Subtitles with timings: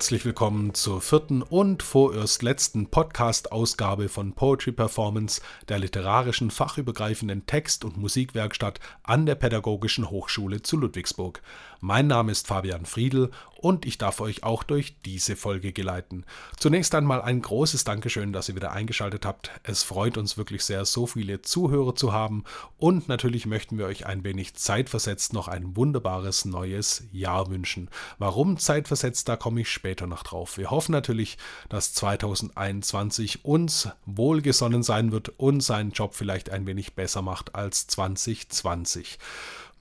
[0.00, 7.84] Herzlich willkommen zur vierten und vorerst letzten Podcast-Ausgabe von Poetry Performance, der literarischen fachübergreifenden Text-
[7.84, 11.42] und Musikwerkstatt an der Pädagogischen Hochschule zu Ludwigsburg.
[11.80, 16.24] Mein Name ist Fabian Friedl und ich darf euch auch durch diese Folge geleiten.
[16.58, 19.50] Zunächst einmal ein großes Dankeschön, dass ihr wieder eingeschaltet habt.
[19.62, 22.44] Es freut uns wirklich sehr, so viele Zuhörer zu haben
[22.78, 27.90] und natürlich möchten wir euch ein wenig zeitversetzt noch ein wunderbares neues Jahr wünschen.
[28.18, 30.56] Warum zeitversetzt, da komme ich später noch drauf.
[30.56, 31.36] Wir hoffen natürlich,
[31.68, 37.86] dass 2021 uns wohlgesonnen sein wird und seinen Job vielleicht ein wenig besser macht als
[37.88, 39.18] 2020.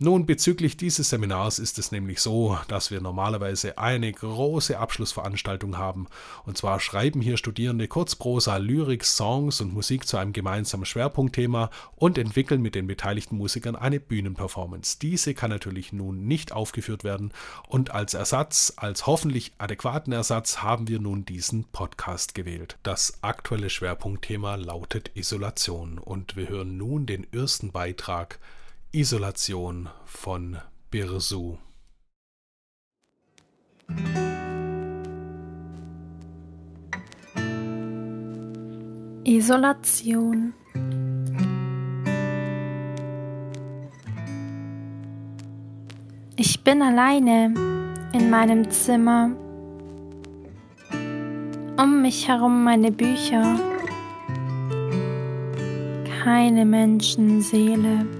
[0.01, 6.07] Nun, bezüglich dieses Seminars ist es nämlich so, dass wir normalerweise eine große Abschlussveranstaltung haben.
[6.45, 12.17] Und zwar schreiben hier Studierende Kurzprosa, Lyrik, Songs und Musik zu einem gemeinsamen Schwerpunktthema und
[12.17, 14.99] entwickeln mit den beteiligten Musikern eine Bühnenperformance.
[15.01, 17.33] Diese kann natürlich nun nicht aufgeführt werden
[17.67, 22.77] und als Ersatz, als hoffentlich adäquaten Ersatz, haben wir nun diesen Podcast gewählt.
[22.83, 28.39] Das aktuelle Schwerpunktthema lautet Isolation und wir hören nun den ersten Beitrag
[28.91, 30.57] Isolation von
[30.89, 31.59] Birsu.
[39.23, 40.55] Isolation
[46.35, 47.53] Ich bin alleine
[48.13, 49.29] in meinem Zimmer.
[51.77, 53.59] Um mich herum meine Bücher.
[56.23, 58.18] Keine Menschenseele.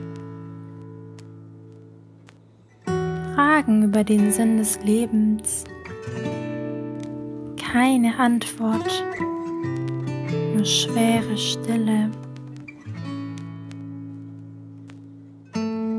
[3.60, 5.66] Fragen über den Sinn des Lebens.
[7.58, 9.04] Keine Antwort,
[10.56, 12.10] nur schwere Stille.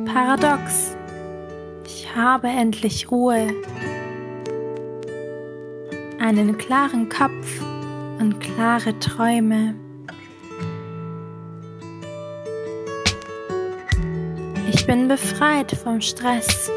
[0.07, 0.97] Paradox,
[1.85, 3.49] ich habe endlich Ruhe,
[6.19, 7.63] einen klaren Kopf
[8.21, 9.75] und klare Träume.
[14.73, 16.71] Ich bin befreit vom Stress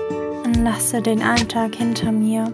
[0.56, 2.52] und lasse den Alltag hinter mir.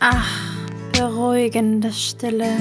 [0.00, 0.30] Ach,
[0.92, 2.56] beruhigende Stille.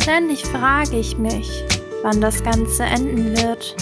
[0.00, 1.64] Ständig frage ich mich,
[2.02, 3.76] wann das Ganze enden wird,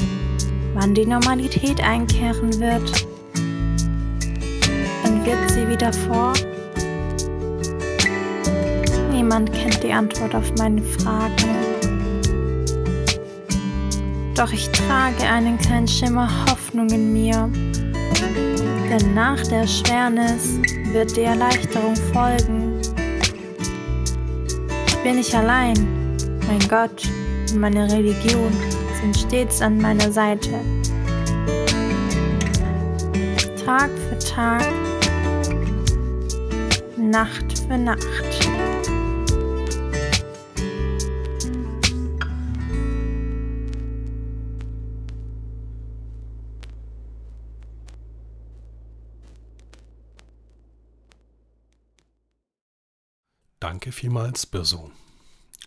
[0.75, 3.07] wann die Normalität einkehren wird.
[5.05, 6.33] Und wird sie wieder vor?
[9.11, 11.72] Niemand kennt die Antwort auf meine Fragen.
[14.35, 17.51] Doch ich trage einen kleinen Schimmer Hoffnung in mir.
[18.91, 20.59] Denn nach der Schwernis
[20.93, 22.81] wird die Erleichterung folgen.
[25.03, 25.75] Bin ich allein,
[26.47, 27.09] mein Gott
[27.51, 28.53] und meine Religion
[29.01, 30.51] sind stets an meiner Seite.
[33.67, 34.67] Tag für Tag,
[36.97, 38.52] Nacht für Nacht.
[53.63, 54.91] Danke vielmals, Birso.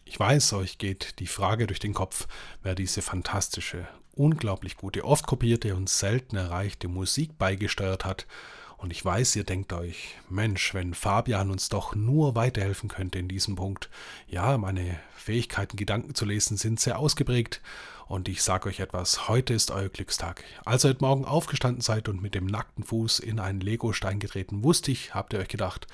[0.04, 2.28] Ich weiß, euch geht die Frage durch den Kopf,
[2.62, 8.28] wer diese fantastische, unglaublich gute, oft kopierte und selten erreichte Musik beigesteuert hat.
[8.76, 13.30] Und ich weiß, ihr denkt euch, Mensch, wenn Fabian uns doch nur weiterhelfen könnte in
[13.30, 13.90] diesem Punkt.
[14.28, 17.62] Ja, meine Fähigkeiten, Gedanken zu lesen, sind sehr ausgeprägt.
[18.08, 20.44] Und ich sage euch etwas, heute ist euer Glückstag.
[20.66, 24.64] Als ihr heute Morgen aufgestanden seid und mit dem nackten Fuß in einen Legostein getreten,
[24.66, 25.88] wusste ich, habt ihr euch gedacht,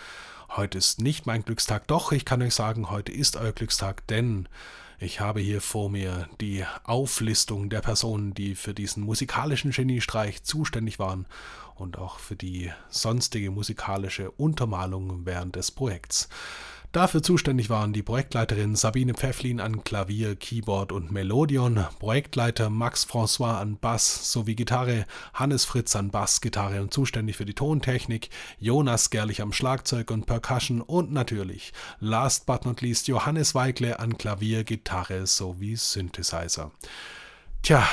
[0.57, 4.49] Heute ist nicht mein Glückstag, doch ich kann euch sagen, heute ist euer Glückstag, denn
[4.99, 10.99] ich habe hier vor mir die Auflistung der Personen, die für diesen musikalischen Geniestreich zuständig
[10.99, 11.25] waren
[11.75, 16.27] und auch für die sonstige musikalische Untermalung während des Projekts.
[16.91, 23.61] Dafür zuständig waren die Projektleiterin Sabine Pfefflin an Klavier, Keyboard und Melodion, Projektleiter Max François
[23.61, 28.29] an Bass sowie Gitarre, Hannes Fritz an Bass, Gitarre und zuständig für die Tontechnik,
[28.59, 31.71] Jonas Gerlich am Schlagzeug und Percussion und natürlich,
[32.01, 36.71] last but not least, Johannes Weigle an Klavier, Gitarre sowie Synthesizer.
[37.63, 37.87] Tja,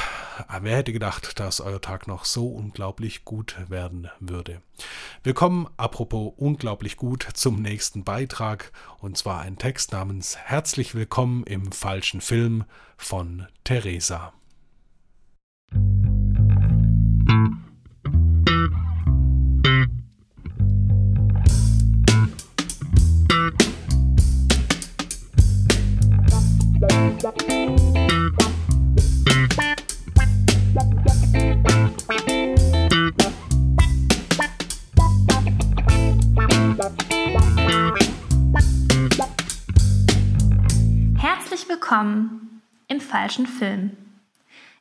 [0.63, 4.63] wer hätte gedacht, dass euer Tag noch so unglaublich gut werden würde.
[5.23, 11.45] Wir kommen, apropos unglaublich gut, zum nächsten Beitrag, und zwar ein Text namens Herzlich willkommen
[11.45, 12.65] im falschen Film
[12.97, 14.33] von Theresa.
[41.51, 43.97] Herzlich willkommen im falschen Film.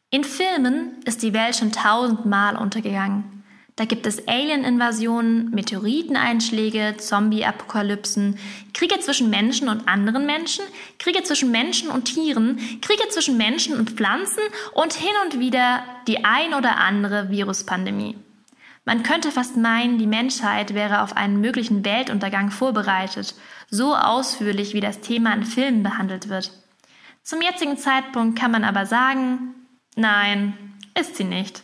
[0.10, 3.46] In Filmen ist die Welt schon tausendmal untergegangen.
[3.78, 8.38] Da gibt es Alien-Invasionen, Meteoriteneinschläge, Zombie-Apokalypsen,
[8.74, 10.66] Kriege zwischen Menschen und anderen Menschen,
[11.00, 14.44] Kriege zwischen Menschen und Tieren, Kriege zwischen Menschen und Pflanzen
[14.74, 18.18] und hin und wieder die ein oder andere Viruspandemie.
[18.88, 23.36] Man könnte fast meinen, die Menschheit wäre auf einen möglichen Weltuntergang vorbereitet,
[23.70, 26.54] so ausführlich wie das Thema in Filmen behandelt wird.
[27.22, 29.56] Zum jetzigen Zeitpunkt kann man aber sagen,
[29.98, 30.54] nein,
[30.98, 31.64] ist sie nicht.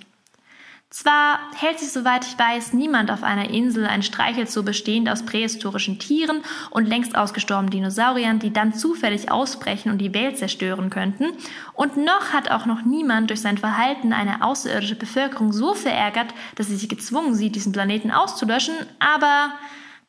[0.93, 5.97] Zwar hält sich, soweit ich weiß, niemand auf einer Insel ein Streichelzoo bestehend aus prähistorischen
[5.97, 11.31] Tieren und längst ausgestorbenen Dinosauriern, die dann zufällig ausbrechen und die Welt zerstören könnten,
[11.73, 16.67] und noch hat auch noch niemand durch sein Verhalten eine außerirdische Bevölkerung so verärgert, dass
[16.67, 19.51] sie sich gezwungen sieht, diesen Planeten auszulöschen, aber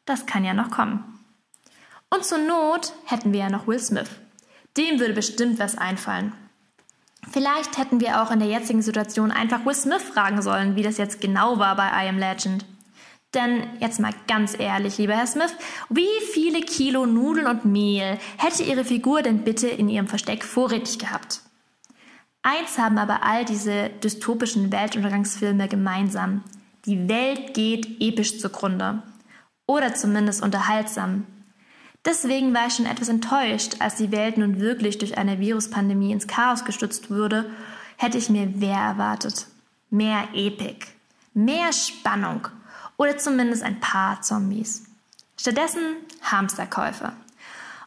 [0.05, 1.03] das kann ja noch kommen.
[2.11, 4.11] Und zur Not hätten wir ja noch Will Smith.
[4.77, 6.35] Dem würde bestimmt was einfallen.
[7.31, 10.99] Vielleicht hätten wir auch in der jetzigen Situation einfach Will Smith fragen sollen, wie das
[10.99, 12.65] jetzt genau war bei I Am Legend.
[13.35, 15.55] Denn jetzt mal ganz ehrlich, lieber Herr Smith,
[15.89, 20.99] wie viele Kilo Nudeln und Mehl hätte Ihre Figur denn bitte in Ihrem Versteck vorrätig
[20.99, 21.41] gehabt?
[22.43, 26.45] Eins haben aber all diese dystopischen Weltuntergangsfilme gemeinsam.
[26.85, 29.03] Die Welt geht episch zugrunde.
[29.67, 31.27] Oder zumindest unterhaltsam.
[32.05, 36.27] Deswegen war ich schon etwas enttäuscht, als die Welt nun wirklich durch eine Viruspandemie ins
[36.27, 37.51] Chaos gestützt wurde,
[37.97, 39.47] hätte ich mir mehr erwartet.
[39.91, 40.89] Mehr Epik,
[41.33, 42.49] mehr Spannung
[42.97, 44.85] oder zumindest ein paar Zombies.
[45.39, 47.13] Stattdessen Hamsterkäufe.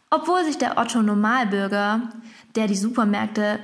[0.10, 2.02] Obwohl sich der Otto Normalbürger,
[2.56, 3.60] der die Supermärkte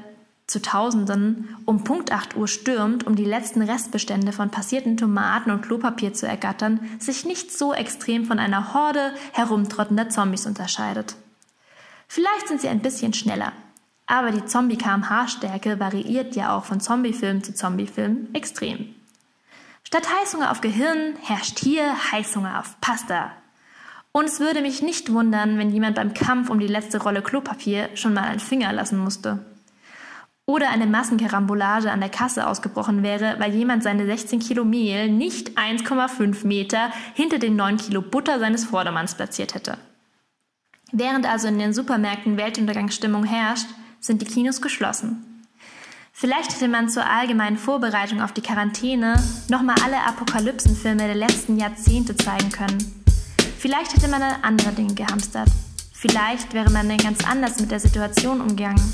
[0.47, 5.61] zu Tausenden um Punkt 8 Uhr stürmt, um die letzten Restbestände von passierten Tomaten und
[5.61, 11.15] Klopapier zu ergattern, sich nicht so extrem von einer Horde herumtrottender Zombies unterscheidet.
[12.07, 13.53] Vielleicht sind sie ein bisschen schneller,
[14.05, 18.93] aber die Zombie-KMH-Stärke variiert ja auch von Zombiefilm zu Zombiefilm extrem.
[19.85, 23.31] Statt Heißhunger auf Gehirn herrscht hier Heißhunger auf Pasta.
[24.11, 27.89] Und es würde mich nicht wundern, wenn jemand beim Kampf um die letzte Rolle Klopapier
[27.95, 29.43] schon mal einen Finger lassen musste
[30.45, 35.57] oder eine Massenkarambolage an der Kasse ausgebrochen wäre, weil jemand seine 16 Kilo Mehl nicht
[35.57, 39.77] 1,5 Meter hinter den 9 Kilo Butter seines Vordermanns platziert hätte.
[40.91, 43.67] Während also in den Supermärkten Weltuntergangsstimmung herrscht,
[43.99, 45.43] sind die Kinos geschlossen.
[46.11, 49.15] Vielleicht hätte man zur allgemeinen Vorbereitung auf die Quarantäne
[49.49, 53.03] nochmal alle Apokalypsenfilme der letzten Jahrzehnte zeigen können.
[53.57, 55.49] Vielleicht hätte man dann andere Dinge gehamstert.
[55.91, 58.93] Vielleicht wäre man dann ganz anders mit der Situation umgegangen.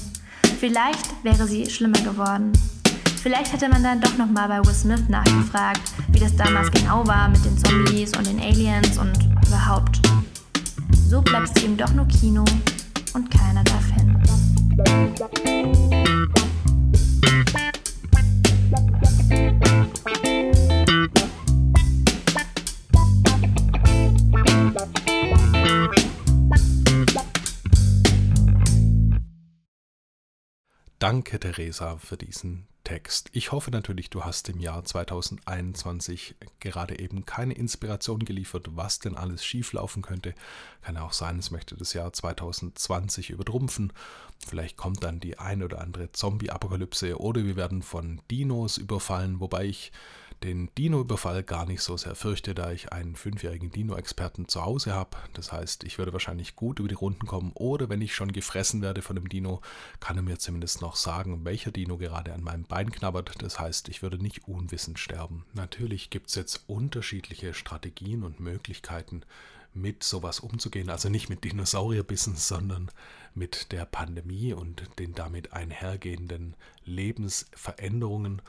[0.59, 2.51] Vielleicht wäre sie schlimmer geworden.
[3.23, 7.29] Vielleicht hätte man dann doch nochmal bei Will Smith nachgefragt, wie das damals genau war
[7.29, 10.01] mit den Zombies und den Aliens und überhaupt.
[11.07, 12.43] So bleibt es eben doch nur Kino
[13.13, 14.21] und keiner darf hin.
[31.09, 33.31] Danke, Theresa, für diesen Text.
[33.33, 39.15] Ich hoffe natürlich, du hast im Jahr 2021 gerade eben keine Inspiration geliefert, was denn
[39.15, 40.35] alles schieflaufen könnte.
[40.83, 43.91] Kann auch sein, es möchte das Jahr 2020 übertrumpfen.
[44.47, 49.65] Vielleicht kommt dann die ein oder andere Zombie-Apokalypse oder wir werden von Dinos überfallen, wobei
[49.65, 49.91] ich
[50.43, 55.17] den Dino-Überfall gar nicht so sehr fürchte, da ich einen fünfjährigen Dino-Experten zu Hause habe.
[55.33, 58.81] Das heißt, ich würde wahrscheinlich gut über die Runden kommen oder wenn ich schon gefressen
[58.81, 59.61] werde von dem Dino,
[59.99, 63.41] kann er mir zumindest noch sagen, welcher Dino gerade an meinem Bein knabbert.
[63.41, 65.45] Das heißt, ich würde nicht unwissend sterben.
[65.53, 69.23] Natürlich gibt es jetzt unterschiedliche Strategien und Möglichkeiten,
[69.73, 70.89] mit sowas umzugehen.
[70.89, 72.89] Also nicht mit Dinosaurierbissen, sondern
[73.35, 76.55] mit der Pandemie und den damit einhergehenden
[76.85, 78.41] Lebensveränderungen.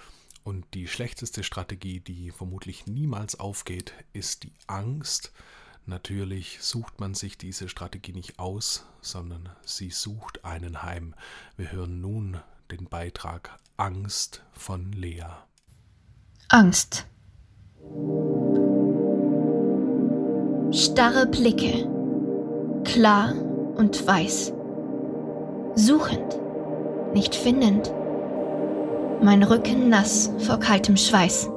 [0.50, 5.30] Und die schlechteste Strategie, die vermutlich niemals aufgeht, ist die Angst.
[5.86, 11.14] Natürlich sucht man sich diese Strategie nicht aus, sondern sie sucht einen heim.
[11.56, 15.22] Wir hören nun den Beitrag Angst von Lea.
[16.48, 17.06] Angst.
[20.72, 21.88] Starre Blicke,
[22.82, 23.36] klar
[23.76, 24.52] und weiß,
[25.76, 26.40] suchend,
[27.14, 27.92] nicht findend
[29.22, 31.50] mein Rücken nass vor kaltem Schweiß.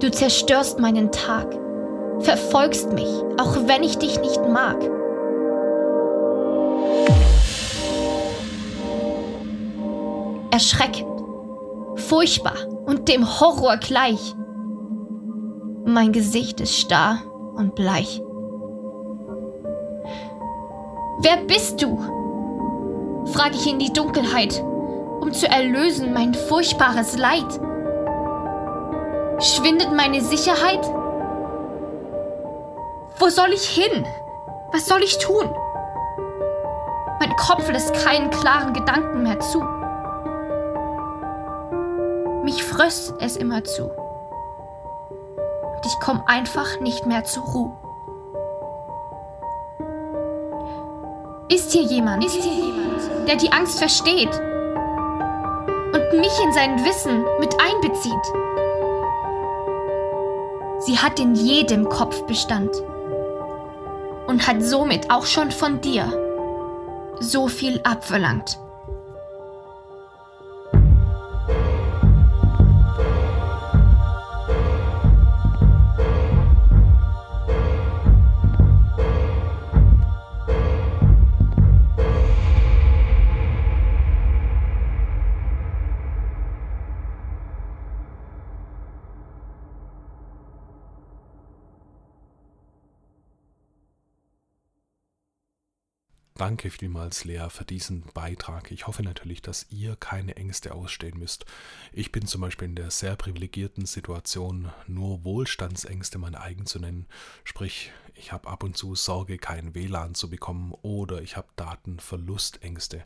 [0.00, 1.46] Du zerstörst meinen Tag,
[2.20, 3.08] verfolgst mich,
[3.40, 4.76] auch wenn ich dich nicht mag.
[10.50, 11.06] Erschreckend,
[11.96, 14.34] furchtbar und dem Horror gleich.
[15.84, 17.18] Mein Gesicht ist starr
[17.56, 18.22] und bleich.
[21.20, 21.98] Wer bist du?
[23.32, 24.62] frage ich in die Dunkelheit,
[25.20, 27.60] um zu erlösen mein furchtbares Leid.
[29.40, 30.84] Schwindet meine Sicherheit?
[33.18, 34.06] Wo soll ich hin?
[34.72, 35.54] Was soll ich tun?
[37.18, 39.60] Mein Kopf lässt keinen klaren Gedanken mehr zu.
[42.44, 43.84] Mich fröst es immer zu.
[43.84, 47.72] Und ich komme einfach nicht mehr zur Ruhe.
[51.48, 54.30] Ist hier jemand, ist hier jemand, der die Angst versteht
[56.12, 58.12] und mich in sein Wissen mit einbezieht?
[60.80, 62.70] Sie hat in jedem Kopf Bestand
[64.26, 66.12] und hat somit auch schon von dir
[67.20, 68.58] so viel abverlangt.
[96.46, 98.70] Danke vielmals, Lea, für diesen Beitrag.
[98.70, 101.44] Ich hoffe natürlich, dass ihr keine Ängste ausstehen müsst.
[101.92, 107.06] Ich bin zum Beispiel in der sehr privilegierten Situation, nur Wohlstandsängste mein eigen zu nennen.
[107.42, 113.04] Sprich, ich habe ab und zu Sorge, kein WLAN zu bekommen oder ich habe Datenverlustängste.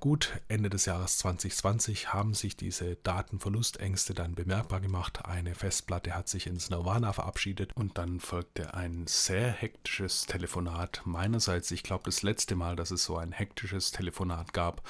[0.00, 5.24] Gut, Ende des Jahres 2020 haben sich diese Datenverlustängste dann bemerkbar gemacht.
[5.24, 11.70] Eine Festplatte hat sich ins Nirvana verabschiedet und dann folgte ein sehr hektisches Telefonat meinerseits.
[11.70, 14.82] Ich glaube, das letzte Mal, dass es so ein hektisches Telefonat gab,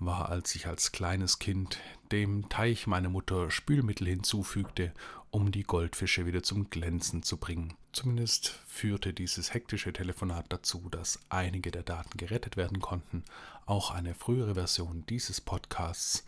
[0.00, 1.78] war, als ich als kleines Kind
[2.12, 4.92] dem Teich meiner Mutter Spülmittel hinzufügte,
[5.30, 7.74] um die Goldfische wieder zum Glänzen zu bringen.
[7.92, 13.24] Zumindest führte dieses hektische Telefonat dazu, dass einige der Daten gerettet werden konnten,
[13.66, 16.24] auch eine frühere Version dieses Podcasts.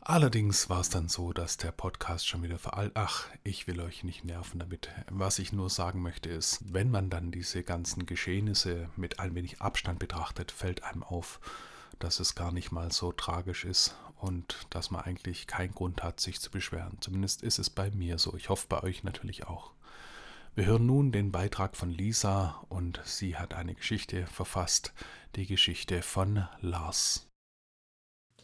[0.00, 2.96] Allerdings war es dann so, dass der Podcast schon wieder veraltet.
[2.96, 4.88] Ach, ich will euch nicht nerven damit.
[5.10, 9.60] Was ich nur sagen möchte ist, wenn man dann diese ganzen Geschehnisse mit ein wenig
[9.60, 11.40] Abstand betrachtet, fällt einem auf,
[11.98, 16.20] dass es gar nicht mal so tragisch ist und dass man eigentlich keinen Grund hat,
[16.20, 16.98] sich zu beschweren.
[17.00, 18.34] Zumindest ist es bei mir so.
[18.36, 19.72] Ich hoffe bei euch natürlich auch.
[20.54, 24.92] Wir hören nun den Beitrag von Lisa und sie hat eine Geschichte verfasst,
[25.36, 27.26] die Geschichte von Lars.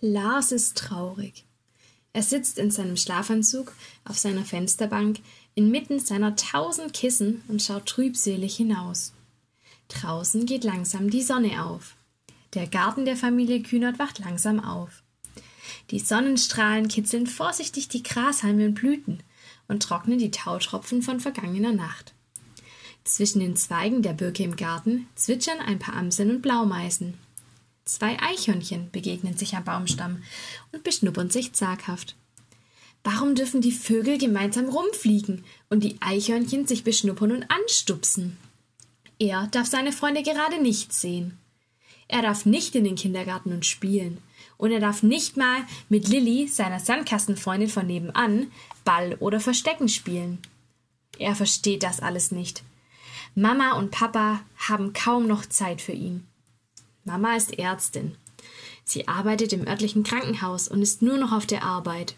[0.00, 1.46] Lars ist traurig.
[2.12, 3.72] Er sitzt in seinem Schlafanzug
[4.04, 5.18] auf seiner Fensterbank
[5.54, 9.12] inmitten seiner tausend Kissen und schaut trübselig hinaus.
[9.88, 11.96] Draußen geht langsam die Sonne auf.
[12.54, 15.03] Der Garten der Familie Kühnert wacht langsam auf.
[15.90, 19.22] Die Sonnenstrahlen kitzeln vorsichtig die Grashalme und Blüten
[19.68, 22.14] und trocknen die Tautropfen von vergangener Nacht.
[23.04, 27.14] Zwischen den Zweigen der Birke im Garten zwitschern ein paar Amseln und Blaumeisen.
[27.84, 30.22] Zwei Eichhörnchen begegnen sich am Baumstamm
[30.72, 32.16] und beschnuppern sich zaghaft.
[33.02, 38.38] Warum dürfen die Vögel gemeinsam rumfliegen und die Eichhörnchen sich beschnuppern und anstupsen?
[39.18, 41.36] Er darf seine Freunde gerade nicht sehen.
[42.08, 44.18] Er darf nicht in den Kindergarten und spielen.
[44.56, 45.58] Und er darf nicht mal
[45.88, 48.50] mit Lilly, seiner Sandkastenfreundin von nebenan,
[48.84, 50.38] Ball oder Verstecken spielen.
[51.18, 52.62] Er versteht das alles nicht.
[53.34, 56.26] Mama und Papa haben kaum noch Zeit für ihn.
[57.04, 58.16] Mama ist Ärztin.
[58.84, 62.14] Sie arbeitet im örtlichen Krankenhaus und ist nur noch auf der Arbeit.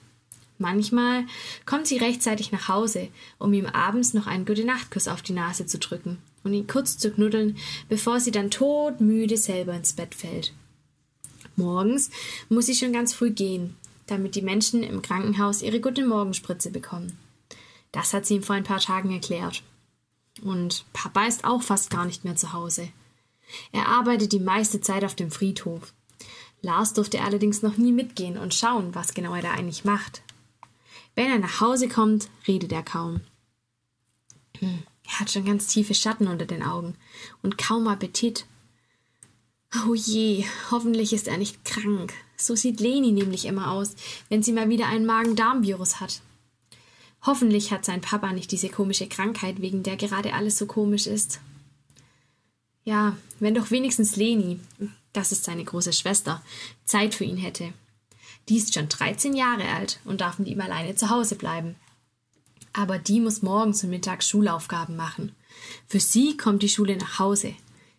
[0.58, 1.24] Manchmal
[1.66, 5.78] kommt sie rechtzeitig nach Hause, um ihm abends noch einen Gute-Nacht-Kuss auf die Nase zu
[5.78, 7.56] drücken und ihn kurz zu knuddeln,
[7.88, 10.52] bevor sie dann todmüde selber ins Bett fällt.
[11.56, 12.10] Morgens
[12.48, 17.18] muss sie schon ganz früh gehen, damit die Menschen im Krankenhaus ihre gute Morgenspritze bekommen.
[17.92, 19.62] Das hat sie ihm vor ein paar Tagen erklärt.
[20.42, 22.88] Und Papa ist auch fast gar nicht mehr zu Hause.
[23.72, 25.92] Er arbeitet die meiste Zeit auf dem Friedhof.
[26.62, 30.22] Lars durfte allerdings noch nie mitgehen und schauen, was genau er da eigentlich macht.
[31.14, 33.20] Wenn er nach Hause kommt, redet er kaum.
[34.58, 34.82] Hm.
[35.06, 36.96] Er hat schon ganz tiefe Schatten unter den Augen
[37.42, 38.46] und kaum Appetit.
[39.84, 42.12] Oh je, hoffentlich ist er nicht krank.
[42.36, 43.94] So sieht Leni nämlich immer aus,
[44.28, 46.20] wenn sie mal wieder einen Magen-Darm-Virus hat.
[47.22, 51.40] Hoffentlich hat sein Papa nicht diese komische Krankheit, wegen der gerade alles so komisch ist.
[52.84, 54.60] Ja, wenn doch wenigstens Leni,
[55.12, 56.42] das ist seine große Schwester,
[56.84, 57.72] Zeit für ihn hätte.
[58.48, 61.74] Die ist schon 13 Jahre alt und darf mit ihm alleine zu Hause bleiben
[62.76, 65.34] aber die muss morgens und mittags Schulaufgaben machen.
[65.88, 67.54] Für sie kommt die Schule nach Hause,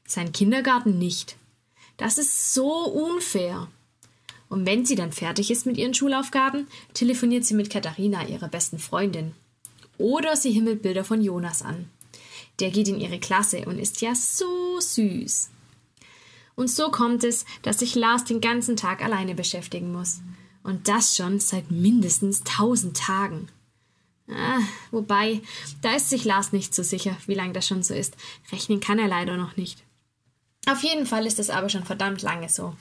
[0.05, 1.36] sein Kindergarten nicht.
[1.98, 3.68] Das ist so unfair.
[4.50, 8.80] Und wenn sie dann fertig ist mit ihren Schulaufgaben, telefoniert sie mit Katharina, ihrer besten
[8.80, 9.34] Freundin.
[9.98, 11.89] Oder sie himmelt Bilder von Jonas an.
[12.60, 15.50] Der geht in ihre Klasse und ist ja so süß.
[16.56, 20.22] Und so kommt es, dass sich Lars den ganzen Tag alleine beschäftigen muss.
[20.63, 23.48] Und das schon seit mindestens tausend Tagen.
[24.30, 24.60] Ah,
[24.92, 25.42] wobei,
[25.82, 28.18] da ist sich Lars nicht so sicher, wie lange das schon so ist.
[28.51, 29.84] Rechnen kann er leider noch nicht.
[30.67, 32.75] Auf jeden Fall ist es aber schon verdammt lange so.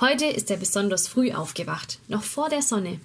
[0.00, 3.00] Heute ist er besonders früh aufgewacht, noch vor der Sonne.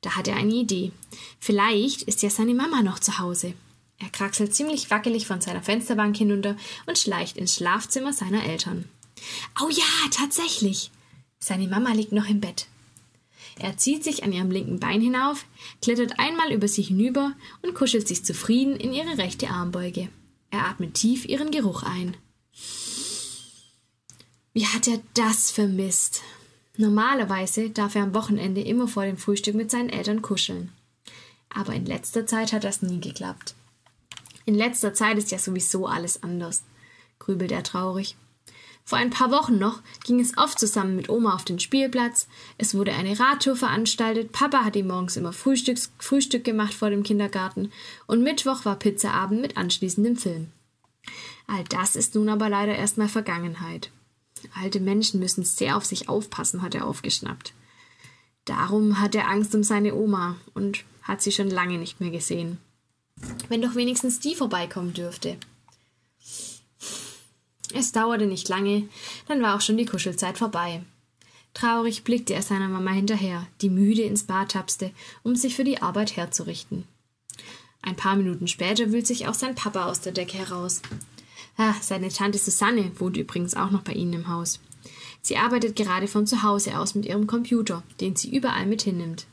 [0.00, 0.90] Da hat er eine Idee.
[1.38, 3.54] Vielleicht ist ja seine Mama noch zu Hause.
[4.00, 8.88] Er kraxelt ziemlich wackelig von seiner Fensterbank hinunter und schleicht ins Schlafzimmer seiner Eltern.
[9.62, 10.90] Oh ja, tatsächlich.
[11.38, 12.66] Seine Mama liegt noch im Bett.
[13.60, 15.44] Er zieht sich an ihrem linken Bein hinauf,
[15.80, 20.08] klettert einmal über sie hinüber und kuschelt sich zufrieden in ihre rechte Armbeuge.
[20.50, 22.16] Er atmet tief ihren Geruch ein.
[24.58, 26.20] Wie hat er das vermisst?
[26.76, 30.72] Normalerweise darf er am Wochenende immer vor dem Frühstück mit seinen Eltern kuscheln.
[31.48, 33.54] Aber in letzter Zeit hat das nie geklappt.
[34.46, 36.64] In letzter Zeit ist ja sowieso alles anders,
[37.20, 38.16] grübelt er traurig.
[38.84, 42.74] Vor ein paar Wochen noch ging es oft zusammen mit Oma auf den Spielplatz, es
[42.74, 47.70] wurde eine Radtour veranstaltet, Papa hat ihm morgens immer Frühstücks Frühstück gemacht vor dem Kindergarten
[48.08, 50.50] und Mittwoch war Pizzaabend mit anschließendem Film.
[51.46, 53.92] All das ist nun aber leider erstmal Vergangenheit.
[54.54, 57.52] Alte Menschen müssen sehr auf sich aufpassen, hat er aufgeschnappt.
[58.44, 62.58] Darum hat er Angst um seine Oma und hat sie schon lange nicht mehr gesehen.
[63.48, 65.36] Wenn doch wenigstens die vorbeikommen dürfte.
[67.74, 68.88] Es dauerte nicht lange,
[69.26, 70.82] dann war auch schon die Kuschelzeit vorbei.
[71.54, 75.82] Traurig blickte er seiner Mama hinterher, die müde ins Bad tapste, um sich für die
[75.82, 76.84] Arbeit herzurichten.
[77.82, 80.82] Ein paar Minuten später wühlt sich auch sein Papa aus der Decke heraus.
[81.60, 84.60] Ah, seine Tante Susanne wohnt übrigens auch noch bei ihnen im Haus.
[85.20, 89.26] Sie arbeitet gerade von zu Hause aus mit ihrem Computer, den sie überall mit hinnimmt.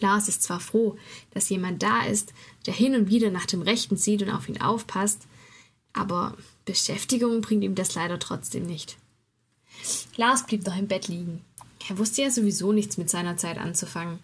[0.00, 0.96] Lars ist zwar froh,
[1.30, 2.34] dass jemand da ist,
[2.66, 5.28] der hin und wieder nach dem Rechten sieht und auf ihn aufpasst,
[5.92, 8.96] aber Beschäftigung bringt ihm das leider trotzdem nicht.
[10.16, 11.44] Lars blieb noch im Bett liegen.
[11.88, 14.18] Er wusste ja sowieso nichts mit seiner Zeit anzufangen.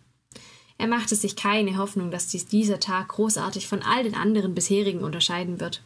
[0.79, 5.05] Er machte sich keine Hoffnung, dass dies dieser Tag großartig von all den anderen bisherigen
[5.05, 5.83] unterscheiden wird.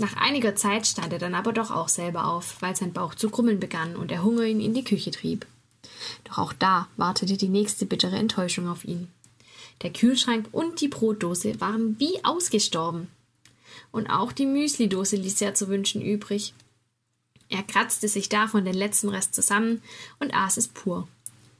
[0.00, 3.28] Nach einiger Zeit stand er dann aber doch auch selber auf, weil sein Bauch zu
[3.28, 5.46] krummeln begann und der Hunger ihn in die Küche trieb.
[6.24, 9.08] Doch auch da wartete die nächste bittere Enttäuschung auf ihn.
[9.82, 13.08] Der Kühlschrank und die Brotdose waren wie ausgestorben
[13.92, 16.54] und auch die Müslidose ließ sehr zu wünschen übrig.
[17.50, 19.82] Er kratzte sich davon den letzten Rest zusammen
[20.18, 21.08] und aß es pur.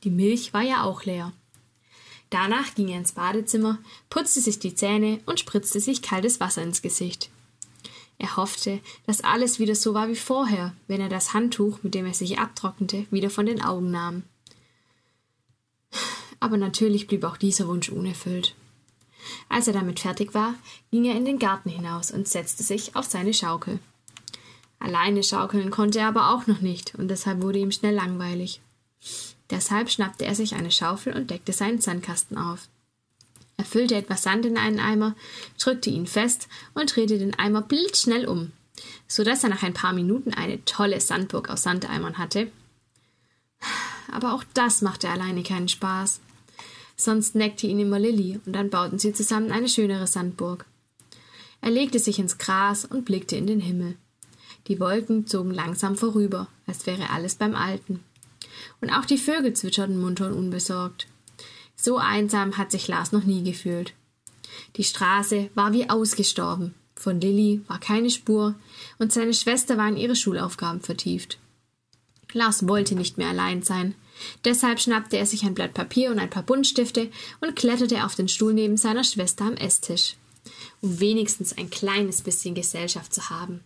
[0.03, 1.35] Die Milch war ja auch leer.
[2.31, 3.76] Danach ging er ins Badezimmer,
[4.09, 7.29] putzte sich die Zähne und spritzte sich kaltes Wasser ins Gesicht.
[8.20, 12.04] Er hoffte, dass alles wieder so war wie vorher, wenn er das Handtuch, mit dem
[12.04, 14.24] er sich abtrocknete, wieder von den Augen nahm.
[16.38, 18.54] Aber natürlich blieb auch dieser Wunsch unerfüllt.
[19.48, 20.54] Als er damit fertig war,
[20.90, 23.78] ging er in den Garten hinaus und setzte sich auf seine Schaukel.
[24.78, 28.61] Alleine schaukeln konnte er aber auch noch nicht, und deshalb wurde ihm schnell langweilig.
[29.48, 32.68] Deshalb schnappte er sich eine Schaufel und deckte seinen Sandkasten auf.
[33.60, 35.14] Er füllte etwas Sand in einen Eimer,
[35.58, 38.52] drückte ihn fest und drehte den Eimer blitzschnell um,
[39.06, 42.50] so dass er nach ein paar Minuten eine tolle Sandburg aus Sandeimern hatte.
[44.10, 46.20] Aber auch das machte alleine keinen Spaß
[47.02, 50.66] sonst neckte ihn immer Lilly, und dann bauten sie zusammen eine schönere Sandburg.
[51.60, 53.96] Er legte sich ins Gras und blickte in den Himmel.
[54.66, 58.00] Die Wolken zogen langsam vorüber, als wäre alles beim Alten.
[58.80, 61.06] Und auch die Vögel zwitscherten munter und unbesorgt.
[61.80, 63.94] So einsam hat sich Lars noch nie gefühlt.
[64.76, 66.74] Die Straße war wie ausgestorben.
[66.94, 68.54] Von Lilly war keine Spur,
[68.98, 71.38] und seine Schwester war in ihre Schulaufgaben vertieft.
[72.34, 73.94] Lars wollte nicht mehr allein sein.
[74.44, 78.28] Deshalb schnappte er sich ein Blatt Papier und ein paar Buntstifte und kletterte auf den
[78.28, 80.16] Stuhl neben seiner Schwester am Esstisch,
[80.82, 83.60] um wenigstens ein kleines bisschen Gesellschaft zu haben.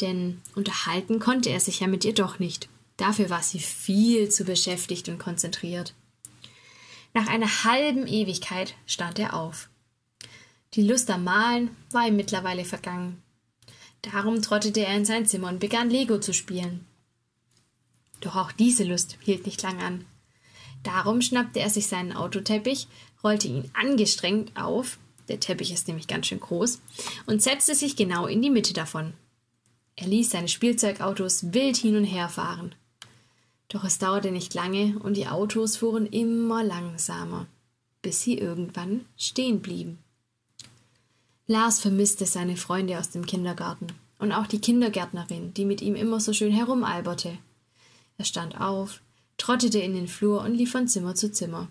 [0.00, 2.68] Denn unterhalten konnte er sich ja mit ihr doch nicht.
[2.96, 5.94] Dafür war sie viel zu beschäftigt und konzentriert.
[7.14, 9.68] Nach einer halben Ewigkeit stand er auf.
[10.74, 13.22] Die Lust am Malen war ihm mittlerweile vergangen.
[14.00, 16.86] Darum trottete er in sein Zimmer und begann Lego zu spielen.
[18.20, 20.04] Doch auch diese Lust hielt nicht lang an.
[20.82, 22.88] Darum schnappte er sich seinen Autoteppich,
[23.22, 24.98] rollte ihn angestrengt auf,
[25.28, 26.80] der Teppich ist nämlich ganz schön groß,
[27.26, 29.12] und setzte sich genau in die Mitte davon.
[29.94, 32.74] Er ließ seine Spielzeugautos wild hin und her fahren.
[33.72, 37.46] Doch es dauerte nicht lange und die Autos fuhren immer langsamer,
[38.02, 39.98] bis sie irgendwann stehen blieben.
[41.46, 43.86] Lars vermisste seine Freunde aus dem Kindergarten
[44.18, 47.38] und auch die Kindergärtnerin, die mit ihm immer so schön herumalberte.
[48.18, 49.00] Er stand auf,
[49.38, 51.68] trottete in den Flur und lief von Zimmer zu Zimmer.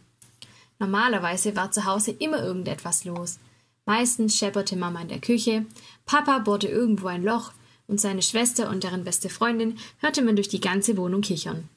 [0.80, 3.38] Normalerweise war zu Hause immer irgendetwas los.
[3.86, 5.68] Meistens schepperte Mama in der Küche,
[6.08, 7.52] Papa bohrte irgendwo ein Loch
[7.86, 11.70] und seine Schwester und deren beste Freundin hörte man durch die ganze Wohnung kichern.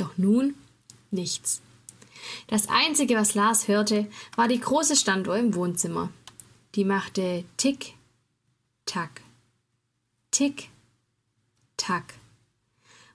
[0.00, 0.54] Doch nun
[1.10, 1.60] nichts.
[2.46, 6.10] Das Einzige, was Lars hörte, war die große Standuhr im Wohnzimmer.
[6.74, 7.94] Die machte Tick,
[8.86, 9.20] Tack,
[10.30, 10.70] Tick,
[11.76, 12.14] Tack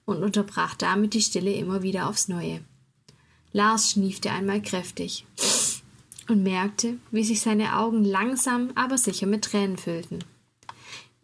[0.06, 2.64] und unterbrach damit die Stille immer wieder aufs Neue.
[3.52, 5.26] Lars schniefte einmal kräftig
[6.28, 10.20] und merkte, wie sich seine Augen langsam, aber sicher mit Tränen füllten.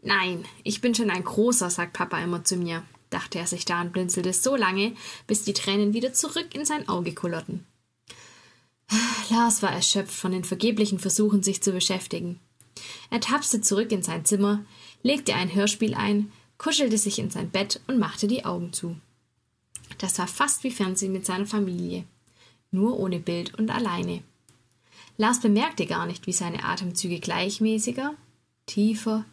[0.01, 3.81] Nein, ich bin schon ein Großer, sagt Papa immer zu mir, dachte er sich da
[3.81, 4.93] und blinzelte so lange,
[5.27, 7.65] bis die Tränen wieder zurück in sein Auge kullerten.
[9.29, 12.39] Lars war erschöpft von den vergeblichen Versuchen, sich zu beschäftigen.
[13.09, 14.65] Er tapste zurück in sein Zimmer,
[15.03, 18.97] legte ein Hörspiel ein, kuschelte sich in sein Bett und machte die Augen zu.
[19.97, 22.05] Das war fast wie Fernsehen mit seiner Familie,
[22.71, 24.23] nur ohne Bild und alleine.
[25.17, 28.15] Lars bemerkte gar nicht, wie seine Atemzüge gleichmäßiger,
[28.65, 29.25] tiefer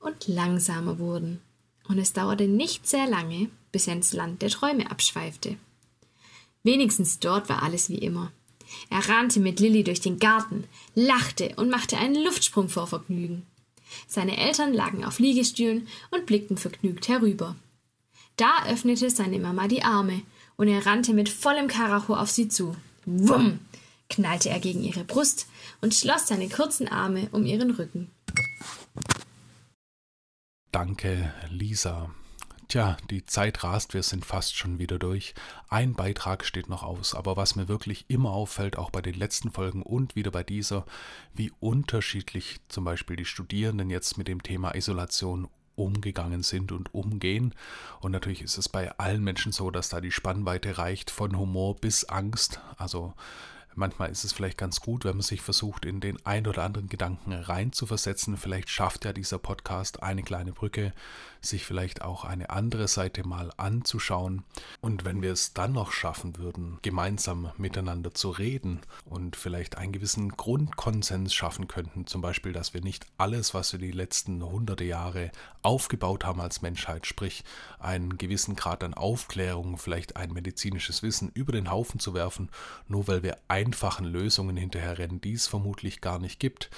[0.00, 1.40] und langsamer wurden,
[1.88, 5.56] und es dauerte nicht sehr lange, bis er ins Land der Träume abschweifte.
[6.62, 8.32] Wenigstens dort war alles wie immer.
[8.90, 13.46] Er rannte mit Lilly durch den Garten, lachte und machte einen Luftsprung vor Vergnügen.
[14.06, 17.56] Seine Eltern lagen auf Liegestühlen und blickten vergnügt herüber.
[18.36, 20.22] Da öffnete seine Mama die Arme
[20.56, 22.74] und er rannte mit vollem Karacho auf sie zu.
[23.04, 23.60] Wumm!
[24.08, 25.46] knallte er gegen ihre Brust
[25.80, 28.10] und schloss seine kurzen Arme um ihren Rücken.
[30.74, 32.10] Danke, Lisa.
[32.66, 35.32] Tja, die Zeit rast, wir sind fast schon wieder durch.
[35.68, 39.52] Ein Beitrag steht noch aus, aber was mir wirklich immer auffällt, auch bei den letzten
[39.52, 40.84] Folgen und wieder bei dieser,
[41.32, 47.54] wie unterschiedlich zum Beispiel die Studierenden jetzt mit dem Thema Isolation umgegangen sind und umgehen.
[48.00, 51.76] Und natürlich ist es bei allen Menschen so, dass da die Spannweite reicht von Humor
[51.76, 52.58] bis Angst.
[52.78, 53.14] Also
[53.76, 56.88] Manchmal ist es vielleicht ganz gut, wenn man sich versucht, in den ein oder anderen
[56.88, 58.36] Gedanken reinzuversetzen.
[58.36, 60.92] Vielleicht schafft ja dieser Podcast eine kleine Brücke,
[61.40, 64.44] sich vielleicht auch eine andere Seite mal anzuschauen.
[64.80, 69.92] Und wenn wir es dann noch schaffen würden, gemeinsam miteinander zu reden und vielleicht einen
[69.92, 74.84] gewissen Grundkonsens schaffen könnten, zum Beispiel, dass wir nicht alles, was wir die letzten hunderte
[74.84, 75.30] Jahre
[75.62, 77.44] aufgebaut haben als Menschheit, sprich
[77.78, 82.50] einen gewissen Grad an Aufklärung, vielleicht ein medizinisches Wissen über den Haufen zu werfen,
[82.88, 86.70] nur weil wir ein einfachen Lösungen hinterherrennen, die es vermutlich gar nicht gibt,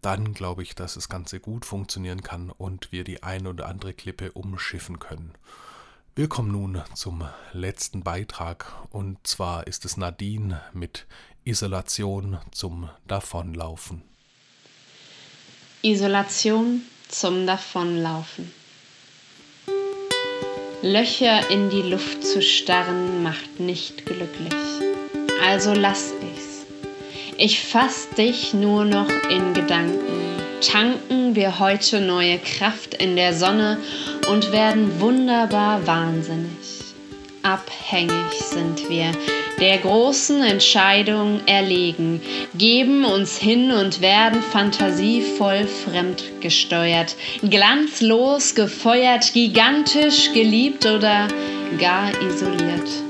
[0.00, 3.92] dann glaube ich, dass das Ganze gut funktionieren kann und wir die ein oder andere
[3.92, 5.32] Klippe umschiffen können.
[6.14, 11.06] Wir kommen nun zum letzten Beitrag und zwar ist es Nadine mit
[11.44, 14.02] Isolation zum Davonlaufen.
[15.82, 18.50] Isolation zum Davonlaufen.
[20.82, 24.85] Löcher in die Luft zu starren macht nicht glücklich
[25.44, 26.66] also lass ich's.
[27.38, 30.00] Ich fass dich nur noch in Gedanken.
[30.60, 33.78] Tanken wir heute neue Kraft in der Sonne
[34.30, 36.76] und werden wunderbar wahnsinnig.
[37.42, 39.12] Abhängig sind wir,
[39.60, 42.20] der großen Entscheidung erlegen,
[42.54, 47.14] geben uns hin und werden fantasievoll fremdgesteuert,
[47.48, 51.28] glanzlos gefeuert, gigantisch geliebt oder
[51.78, 53.05] gar isoliert.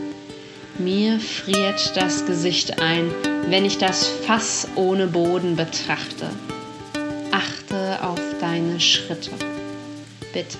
[0.78, 3.10] Mir friert das Gesicht ein,
[3.48, 6.28] wenn ich das Fass ohne Boden betrachte.
[7.32, 9.30] Achte auf deine Schritte.
[10.34, 10.58] Bitte.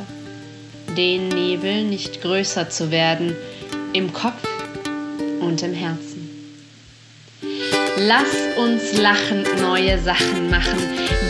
[0.96, 3.36] Den Nebel nicht größer zu werden,
[3.92, 4.42] im Kopf
[5.40, 6.05] und im Herzen.
[7.96, 10.78] Lass uns lachend neue Sachen machen.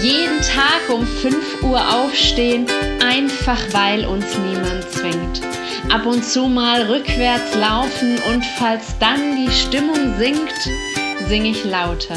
[0.02, 2.66] Jeden Tag um 5 Uhr aufstehen,
[3.00, 5.42] einfach weil uns niemand zwingt
[5.90, 10.68] ab und zu mal rückwärts laufen und falls dann die Stimmung sinkt,
[11.28, 12.16] sing ich lauter.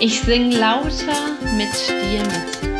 [0.00, 2.72] Ich sing lauter mit dir mit.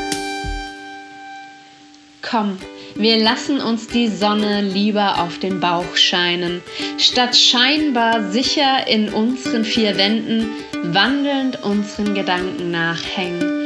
[2.23, 2.59] Komm,
[2.95, 6.63] wir lassen uns die Sonne lieber auf den Bauch scheinen,
[6.99, 10.51] statt scheinbar sicher in unseren vier Wänden
[10.93, 13.65] wandelnd unseren Gedanken nachhängen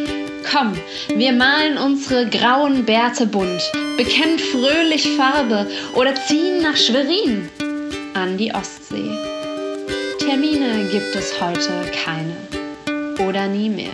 [0.51, 0.73] Komm,
[1.15, 3.61] wir malen unsere grauen Bärte bunt,
[3.99, 7.51] bekennen fröhlich Farbe oder ziehen nach Schwerin
[8.15, 9.11] an die Ostsee.
[10.19, 12.48] Termine gibt es heute keine
[13.19, 13.93] oder nie mehr.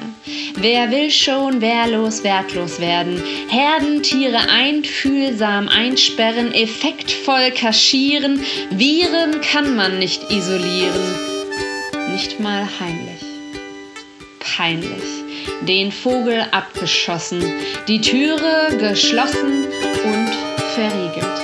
[0.57, 3.23] Wer will schon wehrlos, wertlos werden?
[3.49, 8.41] Herdentiere einfühlsam einsperren, effektvoll kaschieren.
[8.71, 11.15] Viren kann man nicht isolieren.
[12.13, 13.23] Nicht mal heimlich.
[14.39, 15.25] Peinlich
[15.67, 17.43] den Vogel abgeschossen,
[17.89, 19.65] die Türe geschlossen
[20.05, 20.31] und
[20.75, 21.41] verriegelt.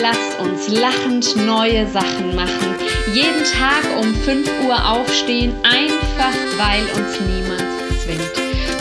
[0.00, 2.74] Lasst uns lachend neue Sachen machen,
[3.12, 7.64] jeden Tag um 5 Uhr aufstehen, einfach weil uns niemand
[8.04, 8.32] zwingt.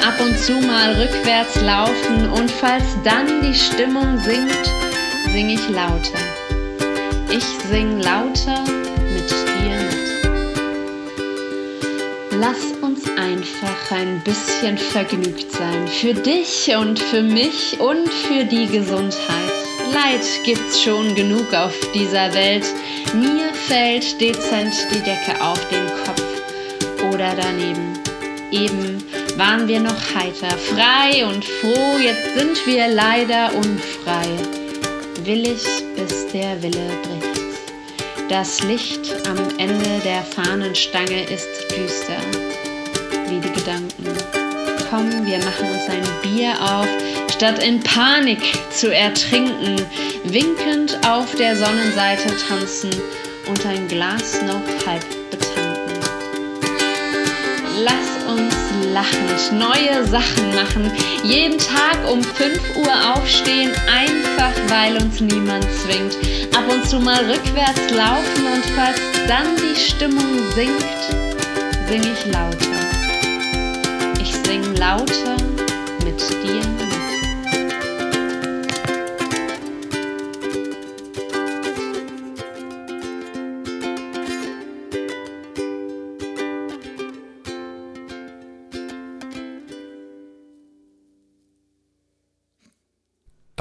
[0.06, 4.70] ab und zu mal rückwärts laufen und falls dann die Stimmung sinkt,
[5.32, 6.20] sing ich lauter.
[7.30, 8.63] Ich sing lauter
[9.13, 10.08] mit dir mit.
[12.40, 15.88] Lass uns einfach ein bisschen vergnügt sein.
[15.88, 19.52] Für dich und für mich und für die Gesundheit.
[19.94, 22.66] Leid gibt's schon genug auf dieser Welt.
[23.13, 26.23] Mir fällt dezent die Decke auf den Kopf
[27.12, 27.99] oder daneben.
[28.51, 29.03] Eben
[29.36, 34.30] waren wir noch heiter, frei und froh, jetzt sind wir leider unfrei.
[35.23, 35.65] Willig,
[35.97, 37.41] bis der Wille bricht.
[38.30, 42.21] Das Licht am Ende der Fahnenstange ist düster,
[43.27, 44.17] wie die Gedanken.
[44.89, 46.88] Komm, wir machen uns ein Bier auf,
[47.36, 48.39] statt in Panik
[48.71, 49.75] zu ertrinken,
[50.23, 52.91] winkend auf der Sonnenseite tanzen
[53.48, 56.00] und ein Glas noch halb betanken.
[57.84, 58.56] Lass uns
[58.94, 60.92] lachend neue Sachen machen,
[61.24, 66.18] jeden Tag um 5 Uhr aufstehen, einfach weil uns niemand zwingt,
[66.56, 70.84] ab und zu mal rückwärts laufen und falls dann die Stimmung sinkt,
[71.88, 72.78] sing ich lauter.
[74.20, 75.38] Ich sing lauter
[76.04, 76.97] mit dir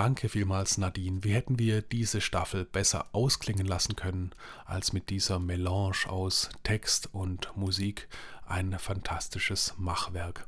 [0.06, 1.24] Danke vielmals, Nadine.
[1.24, 4.30] Wie hätten wir diese Staffel besser ausklingen lassen können
[4.64, 8.06] als mit dieser Melange aus Text und Musik?
[8.46, 10.46] Ein fantastisches Machwerk.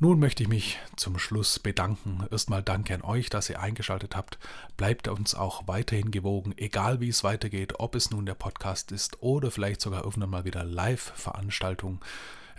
[0.00, 2.26] Nun möchte ich mich zum Schluss bedanken.
[2.30, 4.38] Erstmal danke an euch, dass ihr eingeschaltet habt.
[4.76, 9.22] Bleibt uns auch weiterhin gewogen, egal wie es weitergeht, ob es nun der Podcast ist
[9.22, 12.02] oder vielleicht sogar irgendwann mal wieder Live-Veranstaltung.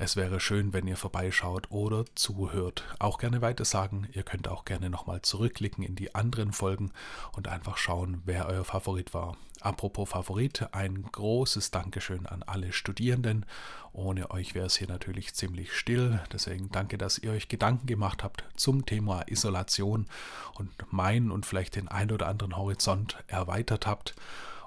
[0.04, 2.86] Es wäre schön, wenn ihr vorbeischaut oder zuhört.
[2.98, 4.08] Auch gerne weitersagen.
[4.14, 6.92] Ihr könnt auch gerne nochmal zurückklicken in die anderen Folgen
[7.34, 9.38] und einfach schauen, wer euer Favorit war.
[9.60, 13.46] Apropos Favorit, ein großes Dankeschön an alle Studierenden.
[13.94, 16.20] Ohne euch wäre es hier natürlich ziemlich still.
[16.34, 20.08] Deswegen danke, dass ihr euch Gedanken gemacht habt zum Thema Isolation
[20.56, 24.16] und meinen und vielleicht den ein oder anderen Horizont erweitert habt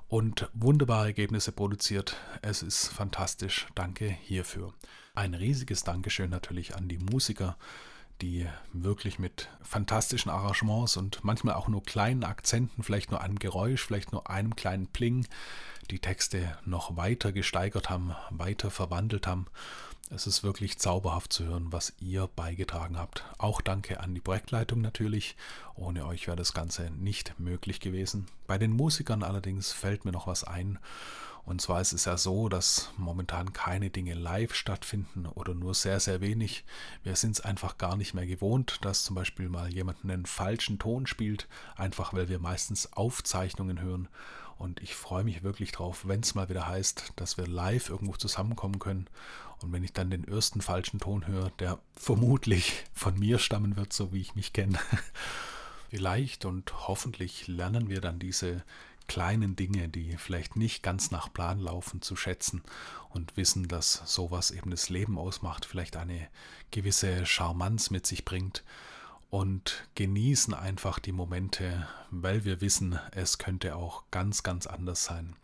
[0.07, 2.19] und wunderbare Ergebnisse produziert.
[2.41, 3.67] Es ist fantastisch.
[3.75, 4.73] Danke hierfür.
[5.17, 7.57] Ein riesiges Dankeschön natürlich an die Musiker,
[8.21, 13.85] die wirklich mit fantastischen Arrangements und manchmal auch nur kleinen Akzenten, vielleicht nur einem Geräusch,
[13.85, 15.27] vielleicht nur einem kleinen Pling,
[15.93, 19.47] die Texte noch weiter gesteigert haben, weiter verwandelt haben.
[20.11, 23.25] Es ist wirklich zauberhaft zu hören, was ihr beigetragen habt.
[23.39, 25.37] Auch danke an die Projektleitung natürlich.
[25.77, 28.27] Ohne euch wäre das Ganze nicht möglich gewesen.
[28.49, 30.79] Bei den Musikern allerdings fällt mir noch was ein.
[31.47, 36.01] Und zwar ist es ja so, dass momentan keine Dinge live stattfinden oder nur sehr,
[36.01, 36.65] sehr wenig.
[37.03, 40.79] Wir sind es einfach gar nicht mehr gewohnt, dass zum Beispiel mal jemand einen falschen
[40.79, 44.09] Ton spielt, einfach weil wir meistens Aufzeichnungen hören.
[44.57, 48.15] Und ich freue mich wirklich drauf, wenn es mal wieder heißt, dass wir live irgendwo
[48.15, 49.09] zusammenkommen können.
[49.61, 53.93] Und wenn ich dann den ersten falschen Ton höre, der vermutlich von mir stammen wird,
[53.93, 54.79] so wie ich mich kenne,
[55.91, 58.65] vielleicht und hoffentlich lernen wir dann diese
[59.07, 62.63] kleinen Dinge, die vielleicht nicht ganz nach Plan laufen, zu schätzen
[63.11, 66.29] und wissen, dass sowas eben das Leben ausmacht, vielleicht eine
[66.71, 68.65] gewisse Charmanz mit sich bringt
[69.31, 75.37] und genießen einfach die Momente, weil wir wissen, es könnte auch ganz, ganz anders sein.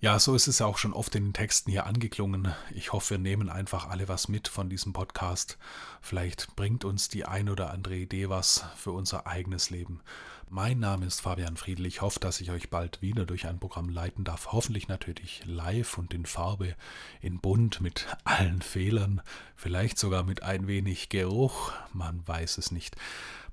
[0.00, 2.54] Ja, so ist es auch schon oft in den Texten hier angeklungen.
[2.74, 5.56] Ich hoffe, wir nehmen einfach alle was mit von diesem Podcast.
[6.02, 10.02] Vielleicht bringt uns die ein oder andere Idee was für unser eigenes Leben.
[10.48, 11.86] Mein Name ist Fabian Friedl.
[11.86, 14.52] Ich hoffe, dass ich euch bald wieder durch ein Programm leiten darf.
[14.52, 16.74] Hoffentlich natürlich live und in Farbe,
[17.20, 19.20] in bunt, mit allen Fehlern,
[19.56, 21.72] vielleicht sogar mit ein wenig Geruch.
[21.92, 22.96] Man weiß es nicht.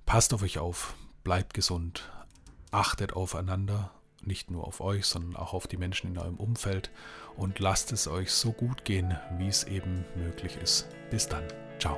[0.06, 2.12] Passt auf euch auf, bleibt gesund,
[2.72, 3.92] achtet aufeinander
[4.24, 6.92] nicht nur auf euch, sondern auch auf die Menschen in eurem Umfeld
[7.36, 10.88] und lasst es euch so gut gehen, wie es eben möglich ist.
[11.10, 11.48] Bis dann.
[11.80, 11.98] Ciao.